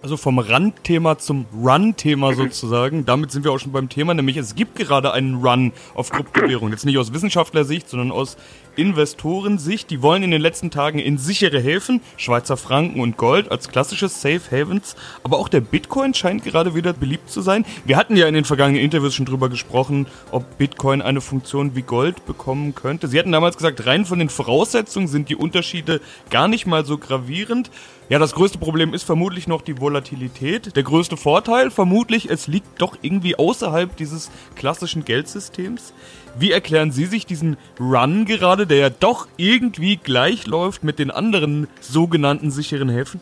Also 0.02 0.16
vom 0.16 0.40
Randthema 0.40 1.18
zum 1.18 1.46
Run-Thema 1.54 2.34
sozusagen. 2.34 3.06
Damit 3.06 3.32
sind 3.32 3.44
wir 3.44 3.52
auch 3.52 3.60
schon 3.60 3.74
beim 3.74 3.90
Thema, 3.90 4.14
nämlich 4.14 4.38
es 4.38 4.56
gibt 4.56 4.78
gerade 4.78 5.12
einen 5.12 5.46
Run 5.46 5.74
auf 5.94 6.10
Kryptowährungen. 6.10 6.72
Jetzt 6.72 6.86
nicht 6.86 6.98
aus 6.98 7.12
Wissenschaftlersicht, 7.12 7.90
sondern 7.90 8.10
aus 8.10 8.38
Investorensicht. 8.78 9.90
Die 9.90 10.02
wollen 10.02 10.24
in 10.24 10.32
den 10.32 10.42
letzten 10.42 10.72
Tagen 10.72 11.00
in 11.00 11.18
sichere 11.18 11.60
Häfen, 11.60 12.00
Schweizer 12.16 12.56
Franken 12.56 13.02
und 13.02 13.18
Gold 13.18 13.52
als 13.52 13.68
klassisches 13.68 14.22
Safe 14.22 14.40
Havens. 14.50 14.96
Aber 15.24 15.38
auch 15.38 15.50
der 15.50 15.60
Bitcoin 15.60 16.14
scheint 16.14 16.46
gerade 16.46 16.76
wieder 16.76 16.94
beliebt 16.94 17.30
zu 17.30 17.42
sein. 17.42 17.66
Wir 17.84 17.98
hatten 17.98 18.16
ja 18.16 18.26
in 18.30 18.36
den 18.36 18.46
vergangenen 18.46 18.82
Interviews 18.82 19.16
schon 19.16 19.26
drüber 19.26 19.50
gesprochen, 19.50 20.08
ob 20.32 20.58
Bitcoin 20.58 21.02
eine 21.02 21.20
Funktion 21.20 21.76
wie 21.76 21.82
Gold 21.82 22.26
bekommen 22.26 22.74
könnte. 22.74 23.10
Sie 23.10 23.20
hatten 23.20 23.34
damals 23.34 23.58
gesagt, 23.58 23.86
rein 23.86 24.06
von 24.06 24.20
den 24.20 24.30
Voraussetzungen 24.30 25.10
sind 25.10 25.28
die 25.28 25.36
Unterschiede 25.36 26.00
gar 26.30 26.48
nicht 26.48 26.66
mal 26.66 26.86
so 26.86 26.98
gravierend. 26.98 27.70
Ja, 28.10 28.18
das 28.18 28.34
größte 28.34 28.58
Problem 28.58 28.96
ist 28.96 29.04
vermutlich 29.04 29.48
noch 29.48 29.62
die 29.62 29.80
Volatilität. 29.80 30.76
Der 30.76 30.82
größte 30.82 31.16
Vorteil 31.16 31.70
vermutlich, 31.70 32.28
es 32.28 32.48
liegt 32.48 32.82
doch 32.82 32.98
irgendwie 33.04 33.36
außerhalb 33.36 33.96
dieses 33.96 34.32
klassischen 34.56 35.06
Geldsystems. 35.06 35.94
Wie 36.36 36.52
erklären 36.52 36.92
Sie 36.92 37.06
sich 37.06 37.28
diesen 37.28 37.56
Run 37.80 38.26
gerade, 38.26 38.66
der 38.66 38.78
ja 38.78 38.90
doch 38.90 39.28
irgendwie 39.38 39.98
gleich 39.98 40.48
läuft 40.48 40.84
mit 40.84 40.98
den 40.98 41.12
anderen 41.12 41.68
sogenannten 41.82 42.50
sicheren 42.50 42.90
Häfen? 42.90 43.22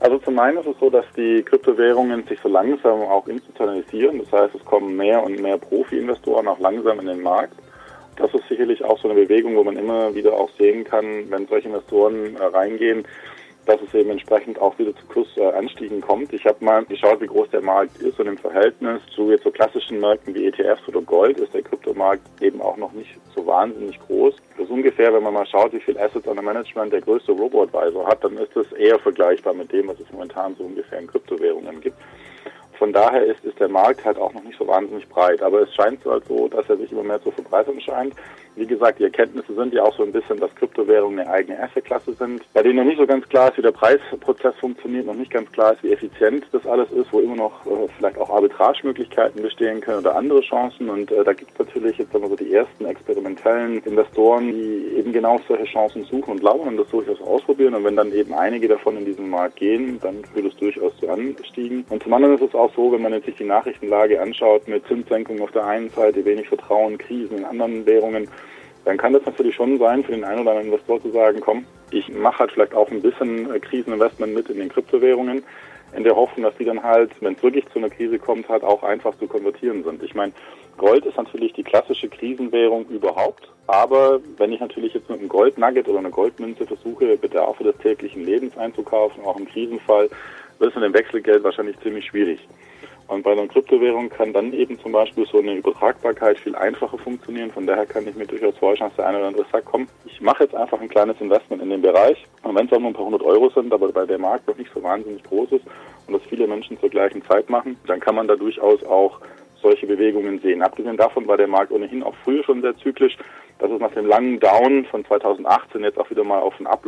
Also 0.00 0.18
zum 0.18 0.36
einen 0.40 0.58
ist 0.58 0.66
es 0.66 0.76
so, 0.80 0.90
dass 0.90 1.04
die 1.16 1.44
Kryptowährungen 1.44 2.26
sich 2.26 2.40
so 2.42 2.48
langsam 2.48 3.02
auch 3.02 3.28
institutionalisieren. 3.28 4.18
Das 4.18 4.32
heißt, 4.32 4.56
es 4.56 4.64
kommen 4.64 4.96
mehr 4.96 5.22
und 5.22 5.40
mehr 5.40 5.58
Profi-Investoren 5.58 6.48
auch 6.48 6.58
langsam 6.58 6.98
in 6.98 7.06
den 7.06 7.20
Markt. 7.20 7.54
Das 8.16 8.34
ist 8.34 8.48
sicherlich 8.48 8.82
auch 8.82 8.98
so 8.98 9.08
eine 9.08 9.20
Bewegung, 9.20 9.54
wo 9.54 9.62
man 9.62 9.76
immer 9.76 10.12
wieder 10.12 10.32
auch 10.32 10.50
sehen 10.58 10.82
kann, 10.82 11.30
wenn 11.30 11.46
solche 11.46 11.68
Investoren 11.68 12.34
äh, 12.34 12.44
reingehen, 12.44 13.04
dass 13.66 13.80
es 13.80 13.94
eben 13.94 14.10
entsprechend 14.10 14.58
auch 14.58 14.78
wieder 14.78 14.94
zu 14.94 15.04
Kursanstiegen 15.06 16.00
kommt. 16.00 16.32
Ich 16.32 16.44
habe 16.44 16.64
mal 16.64 16.84
geschaut, 16.84 17.20
wie 17.20 17.26
groß 17.26 17.50
der 17.50 17.62
Markt 17.62 17.98
ist 17.98 18.18
und 18.18 18.26
im 18.26 18.38
Verhältnis 18.38 19.00
zu 19.14 19.30
jetzt 19.30 19.44
so 19.44 19.50
klassischen 19.50 20.00
Märkten 20.00 20.34
wie 20.34 20.46
ETFs 20.46 20.86
oder 20.88 21.00
Gold 21.02 21.38
ist 21.38 21.54
der 21.54 21.62
Kryptomarkt 21.62 22.22
eben 22.42 22.60
auch 22.60 22.76
noch 22.76 22.92
nicht 22.92 23.10
so 23.34 23.46
wahnsinnig 23.46 23.98
groß. 24.00 24.34
Das 24.56 24.64
ist 24.64 24.70
ungefähr, 24.70 25.12
wenn 25.12 25.22
man 25.22 25.34
mal 25.34 25.46
schaut, 25.46 25.72
wie 25.72 25.80
viel 25.80 25.98
Assets 25.98 26.26
under 26.26 26.42
Management 26.42 26.92
der 26.92 27.00
größte 27.00 27.32
Robo-Advisor 27.32 28.06
hat, 28.06 28.24
dann 28.24 28.36
ist 28.38 28.54
das 28.54 28.70
eher 28.72 28.98
vergleichbar 28.98 29.54
mit 29.54 29.72
dem, 29.72 29.88
was 29.88 30.00
es 30.00 30.10
momentan 30.12 30.54
so 30.56 30.64
ungefähr 30.64 30.98
in 30.98 31.06
Kryptowährungen 31.06 31.80
gibt. 31.80 31.96
Von 32.80 32.94
daher 32.94 33.22
ist, 33.24 33.44
ist 33.44 33.60
der 33.60 33.68
Markt 33.68 34.06
halt 34.06 34.16
auch 34.16 34.32
noch 34.32 34.42
nicht 34.42 34.58
so 34.58 34.66
wahnsinnig 34.66 35.06
breit. 35.06 35.42
Aber 35.42 35.60
es 35.60 35.74
scheint 35.74 36.02
halt 36.06 36.24
so, 36.26 36.48
dass 36.48 36.66
er 36.70 36.78
sich 36.78 36.90
immer 36.90 37.02
mehr 37.02 37.22
zur 37.22 37.32
Verbreitung 37.32 37.78
scheint. 37.78 38.14
Wie 38.60 38.66
gesagt, 38.66 38.98
die 38.98 39.04
Erkenntnisse 39.04 39.54
sind 39.54 39.72
ja 39.72 39.82
auch 39.82 39.96
so 39.96 40.02
ein 40.02 40.12
bisschen, 40.12 40.38
dass 40.38 40.54
Kryptowährungen 40.54 41.20
eine 41.20 41.30
eigene 41.30 41.62
Assetklasse 41.62 42.12
sind, 42.12 42.42
bei 42.52 42.62
denen 42.62 42.76
noch 42.76 42.84
nicht 42.84 42.98
so 42.98 43.06
ganz 43.06 43.26
klar 43.26 43.48
ist, 43.48 43.56
wie 43.56 43.62
der 43.62 43.72
Preisprozess 43.72 44.54
funktioniert, 44.56 45.06
noch 45.06 45.14
nicht 45.14 45.30
ganz 45.30 45.50
klar 45.50 45.72
ist, 45.72 45.82
wie 45.82 45.90
effizient 45.90 46.44
das 46.52 46.66
alles 46.66 46.90
ist, 46.90 47.10
wo 47.10 47.20
immer 47.20 47.36
noch 47.36 47.64
äh, 47.64 47.88
vielleicht 47.96 48.18
auch 48.18 48.28
Arbitragemöglichkeiten 48.28 49.40
bestehen 49.40 49.80
können 49.80 50.00
oder 50.00 50.14
andere 50.14 50.42
Chancen. 50.42 50.90
Und 50.90 51.10
äh, 51.10 51.24
da 51.24 51.32
gibt 51.32 51.52
es 51.52 51.58
natürlich 51.58 51.96
jetzt 51.96 52.12
wir 52.12 52.28
so 52.28 52.36
die 52.36 52.52
ersten 52.52 52.84
experimentellen 52.84 53.82
Investoren, 53.82 54.52
die 54.52 54.98
eben 54.98 55.14
genau 55.14 55.40
solche 55.48 55.64
Chancen 55.64 56.04
suchen 56.04 56.32
und 56.32 56.42
lauern 56.42 56.68
und 56.68 56.76
das 56.76 56.88
durchaus 56.88 57.22
ausprobieren. 57.22 57.72
Und 57.72 57.84
wenn 57.84 57.96
dann 57.96 58.12
eben 58.12 58.34
einige 58.34 58.68
davon 58.68 58.98
in 58.98 59.06
diesen 59.06 59.30
Markt 59.30 59.56
gehen, 59.56 59.98
dann 60.02 60.22
führt 60.22 60.52
es 60.52 60.56
durchaus 60.58 60.94
zu 60.98 61.08
Anstiegen. 61.08 61.86
Und 61.88 62.02
zum 62.02 62.12
anderen 62.12 62.34
ist 62.34 62.42
es 62.42 62.54
auch 62.54 62.74
so, 62.74 62.92
wenn 62.92 63.00
man 63.00 63.14
jetzt 63.14 63.24
sich 63.24 63.36
die 63.36 63.44
Nachrichtenlage 63.44 64.20
anschaut, 64.20 64.68
mit 64.68 64.86
Zinssenkungen 64.86 65.40
auf 65.40 65.52
der 65.52 65.64
einen 65.64 65.88
Seite, 65.88 66.26
wenig 66.26 66.48
Vertrauen, 66.48 66.98
Krisen 66.98 67.38
in 67.38 67.44
anderen 67.46 67.86
Währungen, 67.86 68.28
dann 68.84 68.96
kann 68.96 69.12
das 69.12 69.24
natürlich 69.26 69.54
schon 69.54 69.78
sein, 69.78 70.04
für 70.04 70.12
den 70.12 70.24
einen 70.24 70.40
oder 70.40 70.52
anderen 70.52 70.72
Investor 70.72 71.00
zu 71.00 71.10
sagen, 71.10 71.40
komm, 71.40 71.64
ich 71.90 72.08
mache 72.08 72.40
halt 72.40 72.52
vielleicht 72.52 72.74
auch 72.74 72.90
ein 72.90 73.02
bisschen 73.02 73.52
äh, 73.54 73.60
Kriseninvestment 73.60 74.34
mit 74.34 74.48
in 74.48 74.58
den 74.58 74.68
Kryptowährungen, 74.68 75.42
in 75.94 76.04
der 76.04 76.14
Hoffnung, 76.14 76.44
dass 76.44 76.56
die 76.56 76.64
dann 76.64 76.82
halt, 76.82 77.10
wenn 77.20 77.34
es 77.34 77.42
wirklich 77.42 77.68
zu 77.70 77.78
einer 77.78 77.90
Krise 77.90 78.18
kommt, 78.18 78.48
halt 78.48 78.62
auch 78.62 78.82
einfach 78.82 79.16
zu 79.18 79.26
konvertieren 79.26 79.82
sind. 79.82 80.02
Ich 80.02 80.14
meine, 80.14 80.32
Gold 80.76 81.04
ist 81.04 81.16
natürlich 81.16 81.52
die 81.52 81.64
klassische 81.64 82.08
Krisenwährung 82.08 82.86
überhaupt, 82.88 83.48
aber 83.66 84.20
wenn 84.38 84.52
ich 84.52 84.60
natürlich 84.60 84.94
jetzt 84.94 85.10
mit 85.10 85.18
einem 85.18 85.28
Goldnugget 85.28 85.88
oder 85.88 85.98
einer 85.98 86.10
Goldmünze 86.10 86.66
versuche, 86.66 87.16
Bedarfe 87.16 87.64
des 87.64 87.76
täglichen 87.78 88.24
Lebens 88.24 88.56
einzukaufen, 88.56 89.24
auch 89.24 89.38
im 89.38 89.48
Krisenfall, 89.48 90.08
wird 90.58 90.70
es 90.70 90.74
mit 90.76 90.84
dem 90.84 90.94
Wechselgeld 90.94 91.42
wahrscheinlich 91.42 91.78
ziemlich 91.80 92.06
schwierig. 92.06 92.40
Und 93.10 93.24
bei 93.24 93.32
einer 93.32 93.48
Kryptowährung 93.48 94.08
kann 94.08 94.32
dann 94.32 94.52
eben 94.52 94.78
zum 94.78 94.92
Beispiel 94.92 95.26
so 95.26 95.38
eine 95.38 95.56
Übertragbarkeit 95.56 96.38
viel 96.38 96.54
einfacher 96.54 96.96
funktionieren. 96.96 97.50
Von 97.50 97.66
daher 97.66 97.84
kann 97.84 98.06
ich 98.06 98.14
mir 98.14 98.24
durchaus 98.24 98.56
vorstellen, 98.56 98.90
dass 98.90 98.98
der 98.98 99.08
eine 99.08 99.18
oder 99.18 99.26
andere 99.26 99.46
sagt, 99.50 99.64
komm, 99.64 99.88
ich 100.04 100.20
mache 100.20 100.44
jetzt 100.44 100.54
einfach 100.54 100.80
ein 100.80 100.88
kleines 100.88 101.20
Investment 101.20 101.60
in 101.60 101.70
den 101.70 101.82
Bereich. 101.82 102.24
Und 102.44 102.54
wenn 102.54 102.66
es 102.66 102.72
auch 102.72 102.78
nur 102.78 102.90
ein 102.90 102.94
paar 102.94 103.06
hundert 103.06 103.24
Euro 103.24 103.50
sind, 103.50 103.72
aber 103.72 103.90
bei 103.90 104.06
der 104.06 104.18
Markt 104.18 104.46
noch 104.46 104.56
nicht 104.56 104.70
so 104.72 104.80
wahnsinnig 104.80 105.24
groß 105.24 105.50
ist 105.50 105.64
und 106.06 106.14
das 106.14 106.22
viele 106.28 106.46
Menschen 106.46 106.78
zur 106.78 106.88
gleichen 106.88 107.24
Zeit 107.24 107.50
machen, 107.50 107.76
dann 107.88 107.98
kann 107.98 108.14
man 108.14 108.28
da 108.28 108.36
durchaus 108.36 108.80
auch 108.84 109.18
solche 109.60 109.88
Bewegungen 109.88 110.38
sehen. 110.38 110.62
Abgesehen 110.62 110.96
davon 110.96 111.26
war 111.26 111.36
der 111.36 111.48
Markt 111.48 111.72
ohnehin 111.72 112.04
auch 112.04 112.14
früher 112.22 112.44
schon 112.44 112.62
sehr 112.62 112.76
zyklisch. 112.76 113.18
Dass 113.58 113.72
es 113.72 113.80
nach 113.80 113.90
dem 113.90 114.06
langen 114.06 114.38
Down 114.38 114.84
von 114.84 115.04
2018 115.04 115.82
jetzt 115.82 115.98
auch 115.98 116.08
wieder 116.10 116.22
mal 116.22 116.38
auf 116.38 116.58
und 116.60 116.68
ab 116.68 116.84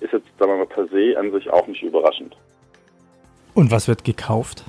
ist 0.00 0.12
jetzt, 0.14 0.26
sagen 0.38 0.52
wir 0.52 0.56
mal, 0.56 0.66
per 0.66 0.86
se 0.86 1.18
an 1.18 1.30
sich 1.32 1.50
auch 1.50 1.66
nicht 1.66 1.82
überraschend. 1.82 2.34
Und 3.52 3.70
was 3.70 3.88
wird 3.88 4.04
gekauft? 4.04 4.64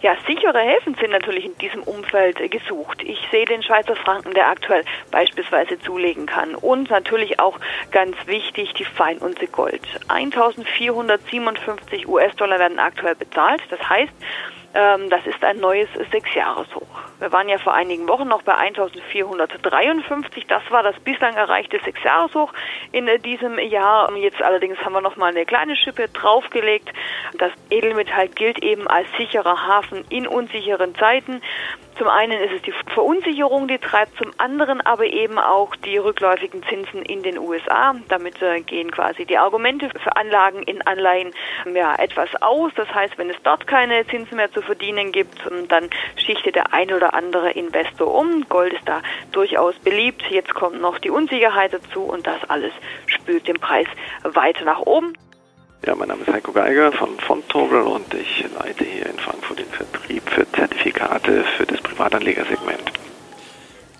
Ja, 0.00 0.16
sichere 0.28 0.60
Häfen 0.60 0.94
sind 0.94 1.10
natürlich 1.10 1.44
in 1.44 1.58
diesem 1.58 1.82
Umfeld 1.82 2.38
gesucht. 2.52 3.02
Ich 3.02 3.18
sehe 3.32 3.46
den 3.46 3.64
Schweizer 3.64 3.96
Franken, 3.96 4.32
der 4.32 4.48
aktuell 4.48 4.84
beispielsweise 5.10 5.76
zulegen 5.80 6.26
kann. 6.26 6.54
Und 6.54 6.88
natürlich 6.88 7.40
auch 7.40 7.58
ganz 7.90 8.14
wichtig 8.26 8.74
die 8.74 8.84
Feinunze 8.84 9.48
Gold. 9.48 9.82
1457 10.06 12.06
US-Dollar 12.06 12.60
werden 12.60 12.78
aktuell 12.78 13.16
bezahlt. 13.16 13.60
Das 13.70 13.88
heißt, 13.88 14.12
das 14.72 15.26
ist 15.26 15.42
ein 15.42 15.58
neues 15.58 15.88
Sechsjahreshoch. 16.10 16.86
Wir 17.18 17.32
waren 17.32 17.48
ja 17.48 17.58
vor 17.58 17.74
einigen 17.74 18.06
Wochen 18.06 18.28
noch 18.28 18.42
bei 18.42 18.54
1453. 18.54 20.46
Das 20.46 20.62
war 20.70 20.82
das 20.82 20.98
bislang 21.00 21.34
erreichte 21.34 21.80
Sechsjahreshoch 21.84 22.52
in 22.92 23.08
äh, 23.08 23.18
diesem 23.18 23.58
Jahr. 23.58 24.14
Jetzt 24.16 24.40
allerdings 24.40 24.78
haben 24.78 24.92
wir 24.92 25.00
noch 25.00 25.16
mal 25.16 25.30
eine 25.30 25.44
kleine 25.44 25.74
Schippe 25.74 26.08
draufgelegt. 26.08 26.92
Das 27.38 27.50
Edelmetall 27.70 28.28
gilt 28.28 28.62
eben 28.62 28.86
als 28.86 29.08
sicherer 29.16 29.66
Hafen 29.66 30.04
in 30.10 30.28
unsicheren 30.28 30.94
Zeiten. 30.94 31.40
Zum 31.98 32.06
einen 32.06 32.40
ist 32.40 32.52
es 32.54 32.62
die 32.62 32.72
Verunsicherung, 32.94 33.66
die 33.66 33.78
treibt, 33.78 34.16
zum 34.18 34.30
anderen 34.38 34.80
aber 34.80 35.04
eben 35.04 35.36
auch 35.36 35.74
die 35.74 35.98
rückläufigen 35.98 36.62
Zinsen 36.62 37.02
in 37.02 37.24
den 37.24 37.38
USA. 37.38 37.96
Damit 38.08 38.40
äh, 38.40 38.60
gehen 38.60 38.92
quasi 38.92 39.24
die 39.24 39.36
Argumente 39.36 39.90
für 39.90 40.14
Anlagen 40.14 40.62
in 40.62 40.80
Anleihen 40.86 41.32
ja, 41.74 41.96
etwas 41.96 42.28
aus. 42.40 42.70
Das 42.76 42.88
heißt, 42.94 43.18
wenn 43.18 43.30
es 43.30 43.36
dort 43.42 43.66
keine 43.66 44.06
Zinsen 44.06 44.36
mehr 44.36 44.52
zu 44.52 44.62
verdienen 44.62 45.10
gibt, 45.10 45.44
ähm, 45.50 45.66
dann 45.66 45.90
schichtet 46.14 46.54
der 46.54 46.72
ein 46.72 46.92
oder 46.92 47.14
andere 47.14 47.50
Investor 47.50 48.14
um. 48.14 48.48
Gold 48.48 48.74
ist 48.74 48.86
da 48.86 49.02
durchaus 49.32 49.76
beliebt. 49.80 50.22
Jetzt 50.30 50.54
kommt 50.54 50.80
noch 50.80 50.98
die 50.98 51.10
Unsicherheit 51.10 51.72
dazu 51.72 52.02
und 52.02 52.28
das 52.28 52.48
alles 52.48 52.72
spült 53.06 53.48
den 53.48 53.58
Preis 53.58 53.88
weiter 54.22 54.64
nach 54.64 54.80
oben. 54.80 55.14
Ja, 55.86 55.94
mein 55.94 56.08
Name 56.08 56.22
ist 56.22 56.32
Heiko 56.32 56.52
Geiger 56.52 56.92
von 56.92 57.18
Fontobel 57.20 57.82
und 57.82 58.12
ich 58.12 58.44
leite 58.58 58.84
hier 58.84 59.06
in 59.06 59.18
Frankfurt 59.18 59.60
den 59.60 59.68
Vertrieb 59.68 60.28
für 60.28 60.50
Zertifikate 60.52 61.44
für 61.56 61.66
das 61.66 61.80
Privatanlegersegment. 61.80 62.82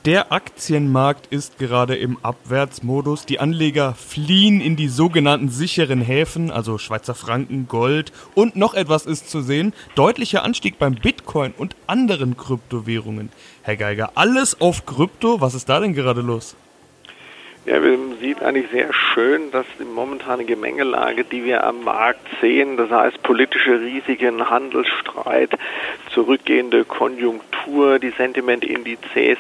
Der 0.05 0.33
Aktienmarkt 0.33 1.27
ist 1.29 1.59
gerade 1.59 1.95
im 1.97 2.19
Abwärtsmodus. 2.23 3.27
Die 3.27 3.41
Anleger 3.41 3.95
fliehen 3.95 4.61
in 4.61 4.75
die 4.75 4.89
sogenannten 4.89 5.51
sicheren 5.51 6.01
Häfen, 6.01 6.51
also 6.51 6.79
Schweizer 6.79 7.15
Franken, 7.15 7.69
Gold 7.69 8.13
und 8.35 8.57
noch 8.57 8.75
etwas 8.75 9.07
ist 9.07 9.31
zu 9.31 9.41
sehen. 9.41 9.73
Deutlicher 9.95 10.45
Anstieg 10.45 10.79
beim 10.79 10.95
Bitcoin 10.95 11.53
und 11.57 11.77
anderen 11.87 12.37
Kryptowährungen. 12.37 13.31
Herr 13.63 13.77
Geiger, 13.77 14.13
alles 14.15 14.61
auf 14.61 14.85
Krypto? 14.85 15.41
Was 15.41 15.55
ist 15.55 15.69
da 15.69 15.79
denn 15.79 15.95
gerade 15.95 16.23
los? 16.23 16.57
Ja, 17.65 17.81
man 17.81 18.17
sieht 18.19 18.43
eigentlich 18.43 18.71
sehr 18.71 18.93
schön, 18.95 19.51
dass 19.51 19.67
die 19.79 19.85
momentane 19.85 20.45
Gemengelage, 20.45 21.25
die 21.25 21.45
wir 21.45 21.65
am 21.65 21.85
Markt 21.85 22.27
sehen, 22.41 22.77
das 22.79 22.91
heißt 22.91 23.23
politische 23.23 23.81
Risiken, 23.81 24.49
Handelsstreit, 24.49 25.51
zurückgehende 26.15 26.85
Konjunktur, 26.85 27.99
die 27.99 28.11
Sentimentindizes, 28.11 29.37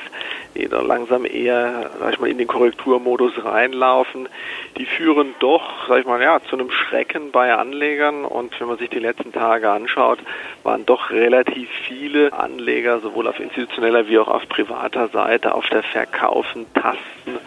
die 0.55 0.69
da 0.69 0.83
langsam 0.83 1.25
eher, 1.25 1.91
sag 2.01 2.15
ich 2.15 2.21
mal, 2.21 2.29
in 2.29 2.37
den 2.37 2.49
Korrekturmodus 2.49 3.45
reinlaufen, 3.45 4.29
die 4.77 4.85
führen 4.85 5.35
doch, 5.39 5.89
sag 5.89 6.01
ich 6.01 6.07
mal, 6.07 6.21
ja, 6.21 6.41
zu 6.51 6.57
einem 6.57 6.71
Schrecken 6.71 7.31
bei 7.31 7.55
Anlegern. 7.55 8.25
Und 8.25 8.59
wenn 8.61 8.69
man 8.69 8.79
sich 8.79 8.91
die 8.91 8.99
letzten 8.99 9.33
Tage 9.33 9.71
anschaut, 9.71 10.19
waren 10.65 10.85
doch 10.85 11.11
relativ 11.11 11.71
viele 11.87 12.33
Anleger, 12.33 13.01
sowohl 13.01 13.29
auf 13.29 13.41
institutioneller 13.41 14.09
wie 14.09 14.19
auch 14.19 14.29
auf 14.29 14.49
privater 14.49 15.09
Seite, 15.09 15.55
auf 15.55 15.67
der 15.69 15.83
Verkaufen, 15.83 16.67
Tasten 16.75 17.39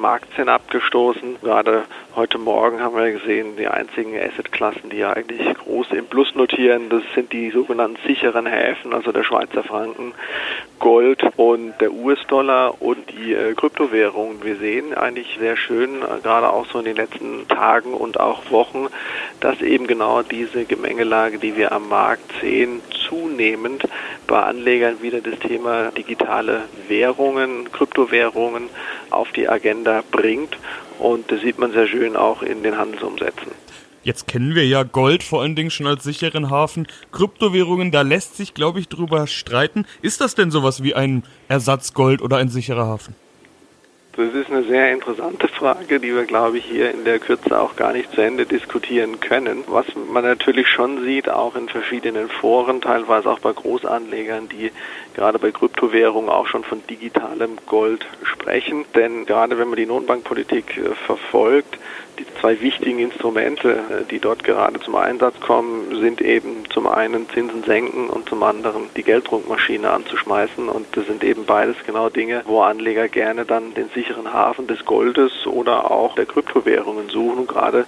haben 0.00 0.06
Aktien 0.06 0.48
abgestoßen. 0.48 1.36
Gerade 1.42 1.84
heute 2.16 2.38
Morgen 2.38 2.80
haben 2.80 2.96
wir 2.96 3.12
gesehen, 3.12 3.56
die 3.56 3.68
einzigen 3.68 4.18
Assetklassen, 4.18 4.88
die 4.88 4.98
ja 4.98 5.12
eigentlich 5.12 5.54
groß 5.58 5.88
im 5.92 6.06
Plus 6.06 6.34
notieren, 6.34 6.88
das 6.88 7.02
sind 7.14 7.32
die 7.32 7.50
sogenannten 7.50 7.98
sicheren 8.06 8.46
Häfen, 8.46 8.94
also 8.94 9.12
der 9.12 9.24
Schweizer 9.24 9.62
Franken, 9.62 10.14
Gold 10.78 11.22
und 11.36 11.74
der 11.80 11.92
US-Dollar 11.92 12.80
und 12.80 13.10
die 13.10 13.34
äh, 13.34 13.52
Kryptowährungen. 13.54 14.42
Wir 14.42 14.56
sehen 14.56 14.94
eigentlich 14.94 15.36
sehr 15.38 15.56
schön, 15.56 16.02
äh, 16.02 16.20
gerade 16.22 16.50
auch 16.50 16.66
so 16.66 16.78
in 16.78 16.86
den 16.86 16.96
letzten 16.96 17.46
Tagen 17.48 17.92
und 17.92 18.18
auch 18.18 18.50
Wochen, 18.50 18.86
dass 19.40 19.60
eben 19.60 19.86
genau 19.86 20.22
diese 20.22 20.64
Gemengelage, 20.64 21.38
die 21.38 21.56
wir 21.56 21.72
am 21.72 21.88
Markt 21.88 22.32
sehen, 22.40 22.80
zunehmend 23.08 23.84
bei 24.26 24.42
Anlegern 24.42 25.02
wieder 25.02 25.20
das 25.20 25.38
Thema 25.40 25.90
digitale 25.90 26.62
Währungen, 26.88 27.70
Kryptowährungen 27.72 28.70
auf 29.10 29.32
die 29.32 29.48
Agenda 29.48 30.02
bringt. 30.10 30.56
Und 30.98 31.30
das 31.30 31.40
sieht 31.40 31.58
man 31.58 31.72
sehr 31.72 31.86
schön 31.86 32.16
auch 32.16 32.42
in 32.42 32.62
den 32.62 32.76
Handelsumsätzen. 32.76 33.52
Jetzt 34.02 34.26
kennen 34.26 34.54
wir 34.54 34.66
ja 34.66 34.82
Gold 34.82 35.22
vor 35.22 35.42
allen 35.42 35.54
Dingen 35.54 35.70
schon 35.70 35.86
als 35.86 36.04
sicheren 36.04 36.48
Hafen. 36.48 36.86
Kryptowährungen, 37.12 37.90
da 37.90 38.00
lässt 38.00 38.36
sich, 38.36 38.54
glaube 38.54 38.80
ich, 38.80 38.88
drüber 38.88 39.26
streiten. 39.26 39.84
Ist 40.00 40.22
das 40.22 40.34
denn 40.34 40.50
sowas 40.50 40.82
wie 40.82 40.94
ein 40.94 41.22
Ersatz 41.48 41.92
Gold 41.92 42.22
oder 42.22 42.38
ein 42.38 42.48
sicherer 42.48 42.86
Hafen? 42.86 43.14
Das 44.16 44.34
ist 44.34 44.50
eine 44.50 44.64
sehr 44.64 44.92
interessante 44.92 45.46
Frage, 45.46 46.00
die 46.00 46.12
wir, 46.12 46.24
glaube 46.24 46.58
ich, 46.58 46.64
hier 46.64 46.90
in 46.90 47.04
der 47.04 47.20
Kürze 47.20 47.60
auch 47.60 47.76
gar 47.76 47.92
nicht 47.92 48.12
zu 48.12 48.20
Ende 48.20 48.44
diskutieren 48.44 49.20
können. 49.20 49.62
Was 49.68 49.86
man 49.94 50.24
natürlich 50.24 50.66
schon 50.66 51.04
sieht, 51.04 51.28
auch 51.28 51.54
in 51.54 51.68
verschiedenen 51.68 52.28
Foren, 52.28 52.80
teilweise 52.80 53.30
auch 53.30 53.38
bei 53.38 53.52
Großanlegern, 53.52 54.48
die 54.48 54.72
gerade 55.14 55.38
bei 55.38 55.52
Kryptowährungen 55.52 56.28
auch 56.28 56.48
schon 56.48 56.64
von 56.64 56.84
digitalem 56.88 57.56
Gold 57.66 58.04
sprechen. 58.24 58.84
Denn 58.96 59.26
gerade 59.26 59.58
wenn 59.58 59.68
man 59.68 59.76
die 59.76 59.86
Notenbankpolitik 59.86 60.76
äh, 60.76 60.94
verfolgt, 61.06 61.78
die 62.20 62.26
zwei 62.40 62.60
wichtigen 62.60 62.98
Instrumente, 62.98 63.70
äh, 63.70 64.04
die 64.10 64.18
dort 64.18 64.44
gerade 64.44 64.78
zum 64.80 64.94
Einsatz 64.94 65.40
kommen, 65.40 66.00
sind 66.00 66.20
eben 66.20 66.64
zum 66.68 66.86
einen 66.86 67.28
Zinsen 67.30 67.64
senken 67.64 68.10
und 68.10 68.28
zum 68.28 68.42
anderen 68.42 68.82
die 68.94 69.02
Gelddruckmaschine 69.02 69.90
anzuschmeißen. 69.90 70.68
Und 70.68 70.86
das 70.92 71.06
sind 71.06 71.24
eben 71.24 71.46
beides 71.46 71.76
genau 71.86 72.10
Dinge, 72.10 72.42
wo 72.44 72.60
Anleger 72.60 73.08
gerne 73.08 73.46
dann 73.46 73.74
den 73.74 73.88
sicheren 73.94 74.32
Hafen 74.32 74.66
des 74.66 74.84
Goldes 74.84 75.46
oder 75.46 75.90
auch 75.90 76.14
der 76.14 76.26
Kryptowährungen 76.26 77.08
suchen. 77.08 77.38
Und 77.40 77.48
gerade 77.48 77.86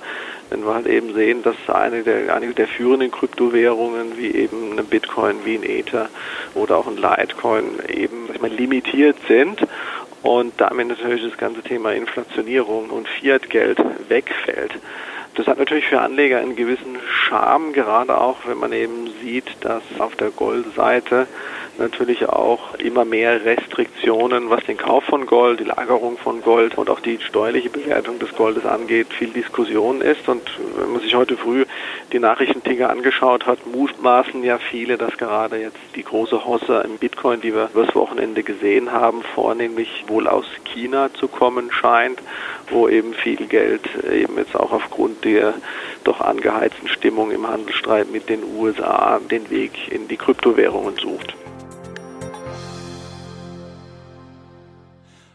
wenn 0.49 0.65
wir 0.65 0.75
halt 0.75 0.87
eben 0.87 1.15
sehen, 1.15 1.43
dass 1.43 1.57
eine 1.69 2.03
der, 2.03 2.35
einige 2.35 2.55
der 2.55 2.69
führenden 2.69 3.11
Kryptowährungen 3.11 4.17
wie 4.17 4.31
eben 4.31 4.79
ein 4.79 4.87
Bitcoin, 4.87 5.45
wie 5.45 5.57
ein 5.57 5.63
Ether 5.63 6.09
oder 6.55 6.79
auch 6.79 6.87
ein 6.87 6.97
Litecoin 6.97 7.65
eben 7.89 8.31
ich 8.33 8.41
meine, 8.41 8.55
limitiert 8.55 9.17
sind 9.29 9.67
und 10.23 10.55
damit 10.59 10.89
natürlich 10.89 11.23
das 11.23 11.37
ganze 11.37 11.63
Thema 11.63 11.93
Inflationierung 11.93 12.91
und 12.91 13.09
Fiat-Geld 13.09 13.79
wegfällt. 14.09 14.73
Das 15.35 15.47
hat 15.47 15.59
natürlich 15.59 15.87
für 15.87 16.01
Anleger 16.01 16.39
einen 16.39 16.57
gewissen 16.57 16.99
Charme, 17.09 17.73
gerade 17.73 18.19
auch 18.19 18.39
wenn 18.47 18.59
man 18.59 18.73
eben 18.73 19.09
sieht, 19.23 19.47
dass 19.61 19.83
auf 19.99 20.15
der 20.17 20.31
Goldseite 20.31 21.27
natürlich 21.79 22.29
auch 22.29 22.75
immer 22.75 23.05
mehr 23.05 23.45
Restriktionen, 23.45 24.51
was 24.51 24.65
den 24.65 24.77
Kauf 24.77 25.05
von 25.05 25.27
Gold, 25.27 25.61
die 25.61 25.65
Lagerung 25.65 26.19
von 26.19 26.43
Gold 26.43 26.77
und 26.77 26.91
auch 26.91 27.01
die 27.01 27.19
steuerliche 27.21 27.71
Bewertung 27.71 28.19
des 28.19 28.35
Goldes 28.35 28.67
angeht, 28.67 29.09
viel 29.13 29.31
Diskussion 29.31 30.01
ist. 30.01 30.29
Und 30.29 30.43
wenn 30.77 30.93
man 30.93 31.01
sich 31.01 31.15
heute 31.15 31.37
früh 31.37 31.65
die 32.13 32.19
Nachrichtenticker 32.19 32.91
angeschaut 32.91 33.47
hat, 33.47 33.67
mutmaßen 33.67 34.45
ja 34.45 34.59
viele, 34.59 34.99
dass 34.99 35.17
gerade 35.17 35.57
jetzt 35.57 35.79
die 35.97 36.05
große 36.05 36.45
Hosse 36.45 36.83
im 36.85 36.99
Bitcoin, 36.99 37.41
die 37.41 37.55
wir 37.55 37.71
übers 37.75 37.95
Wochenende 37.95 38.43
gesehen 38.43 38.93
haben, 38.93 39.23
vornehmlich 39.35 40.05
wohl 40.09 40.29
aus 40.29 40.47
China 40.65 41.11
zu 41.15 41.29
kommen 41.29 41.71
scheint, 41.73 42.21
wo 42.71 42.89
eben 42.89 43.15
viel 43.15 43.47
Geld 43.47 43.83
eben 44.11 44.37
jetzt 44.37 44.57
auch 44.57 44.73
aufgrund 44.73 45.25
der 45.25 45.55
doch 46.05 46.21
angeheizten 46.21 46.89
Stimmung 46.89 47.31
im 47.31 47.49
Handelsstreit 47.49 48.11
mit 48.11 48.29
den 48.29 48.43
USA 48.57 49.21
den 49.31 49.51
Weg 49.51 49.93
in 49.93 50.09
die 50.09 50.17
Kryptowährungen 50.17 50.97
sucht. 50.97 51.35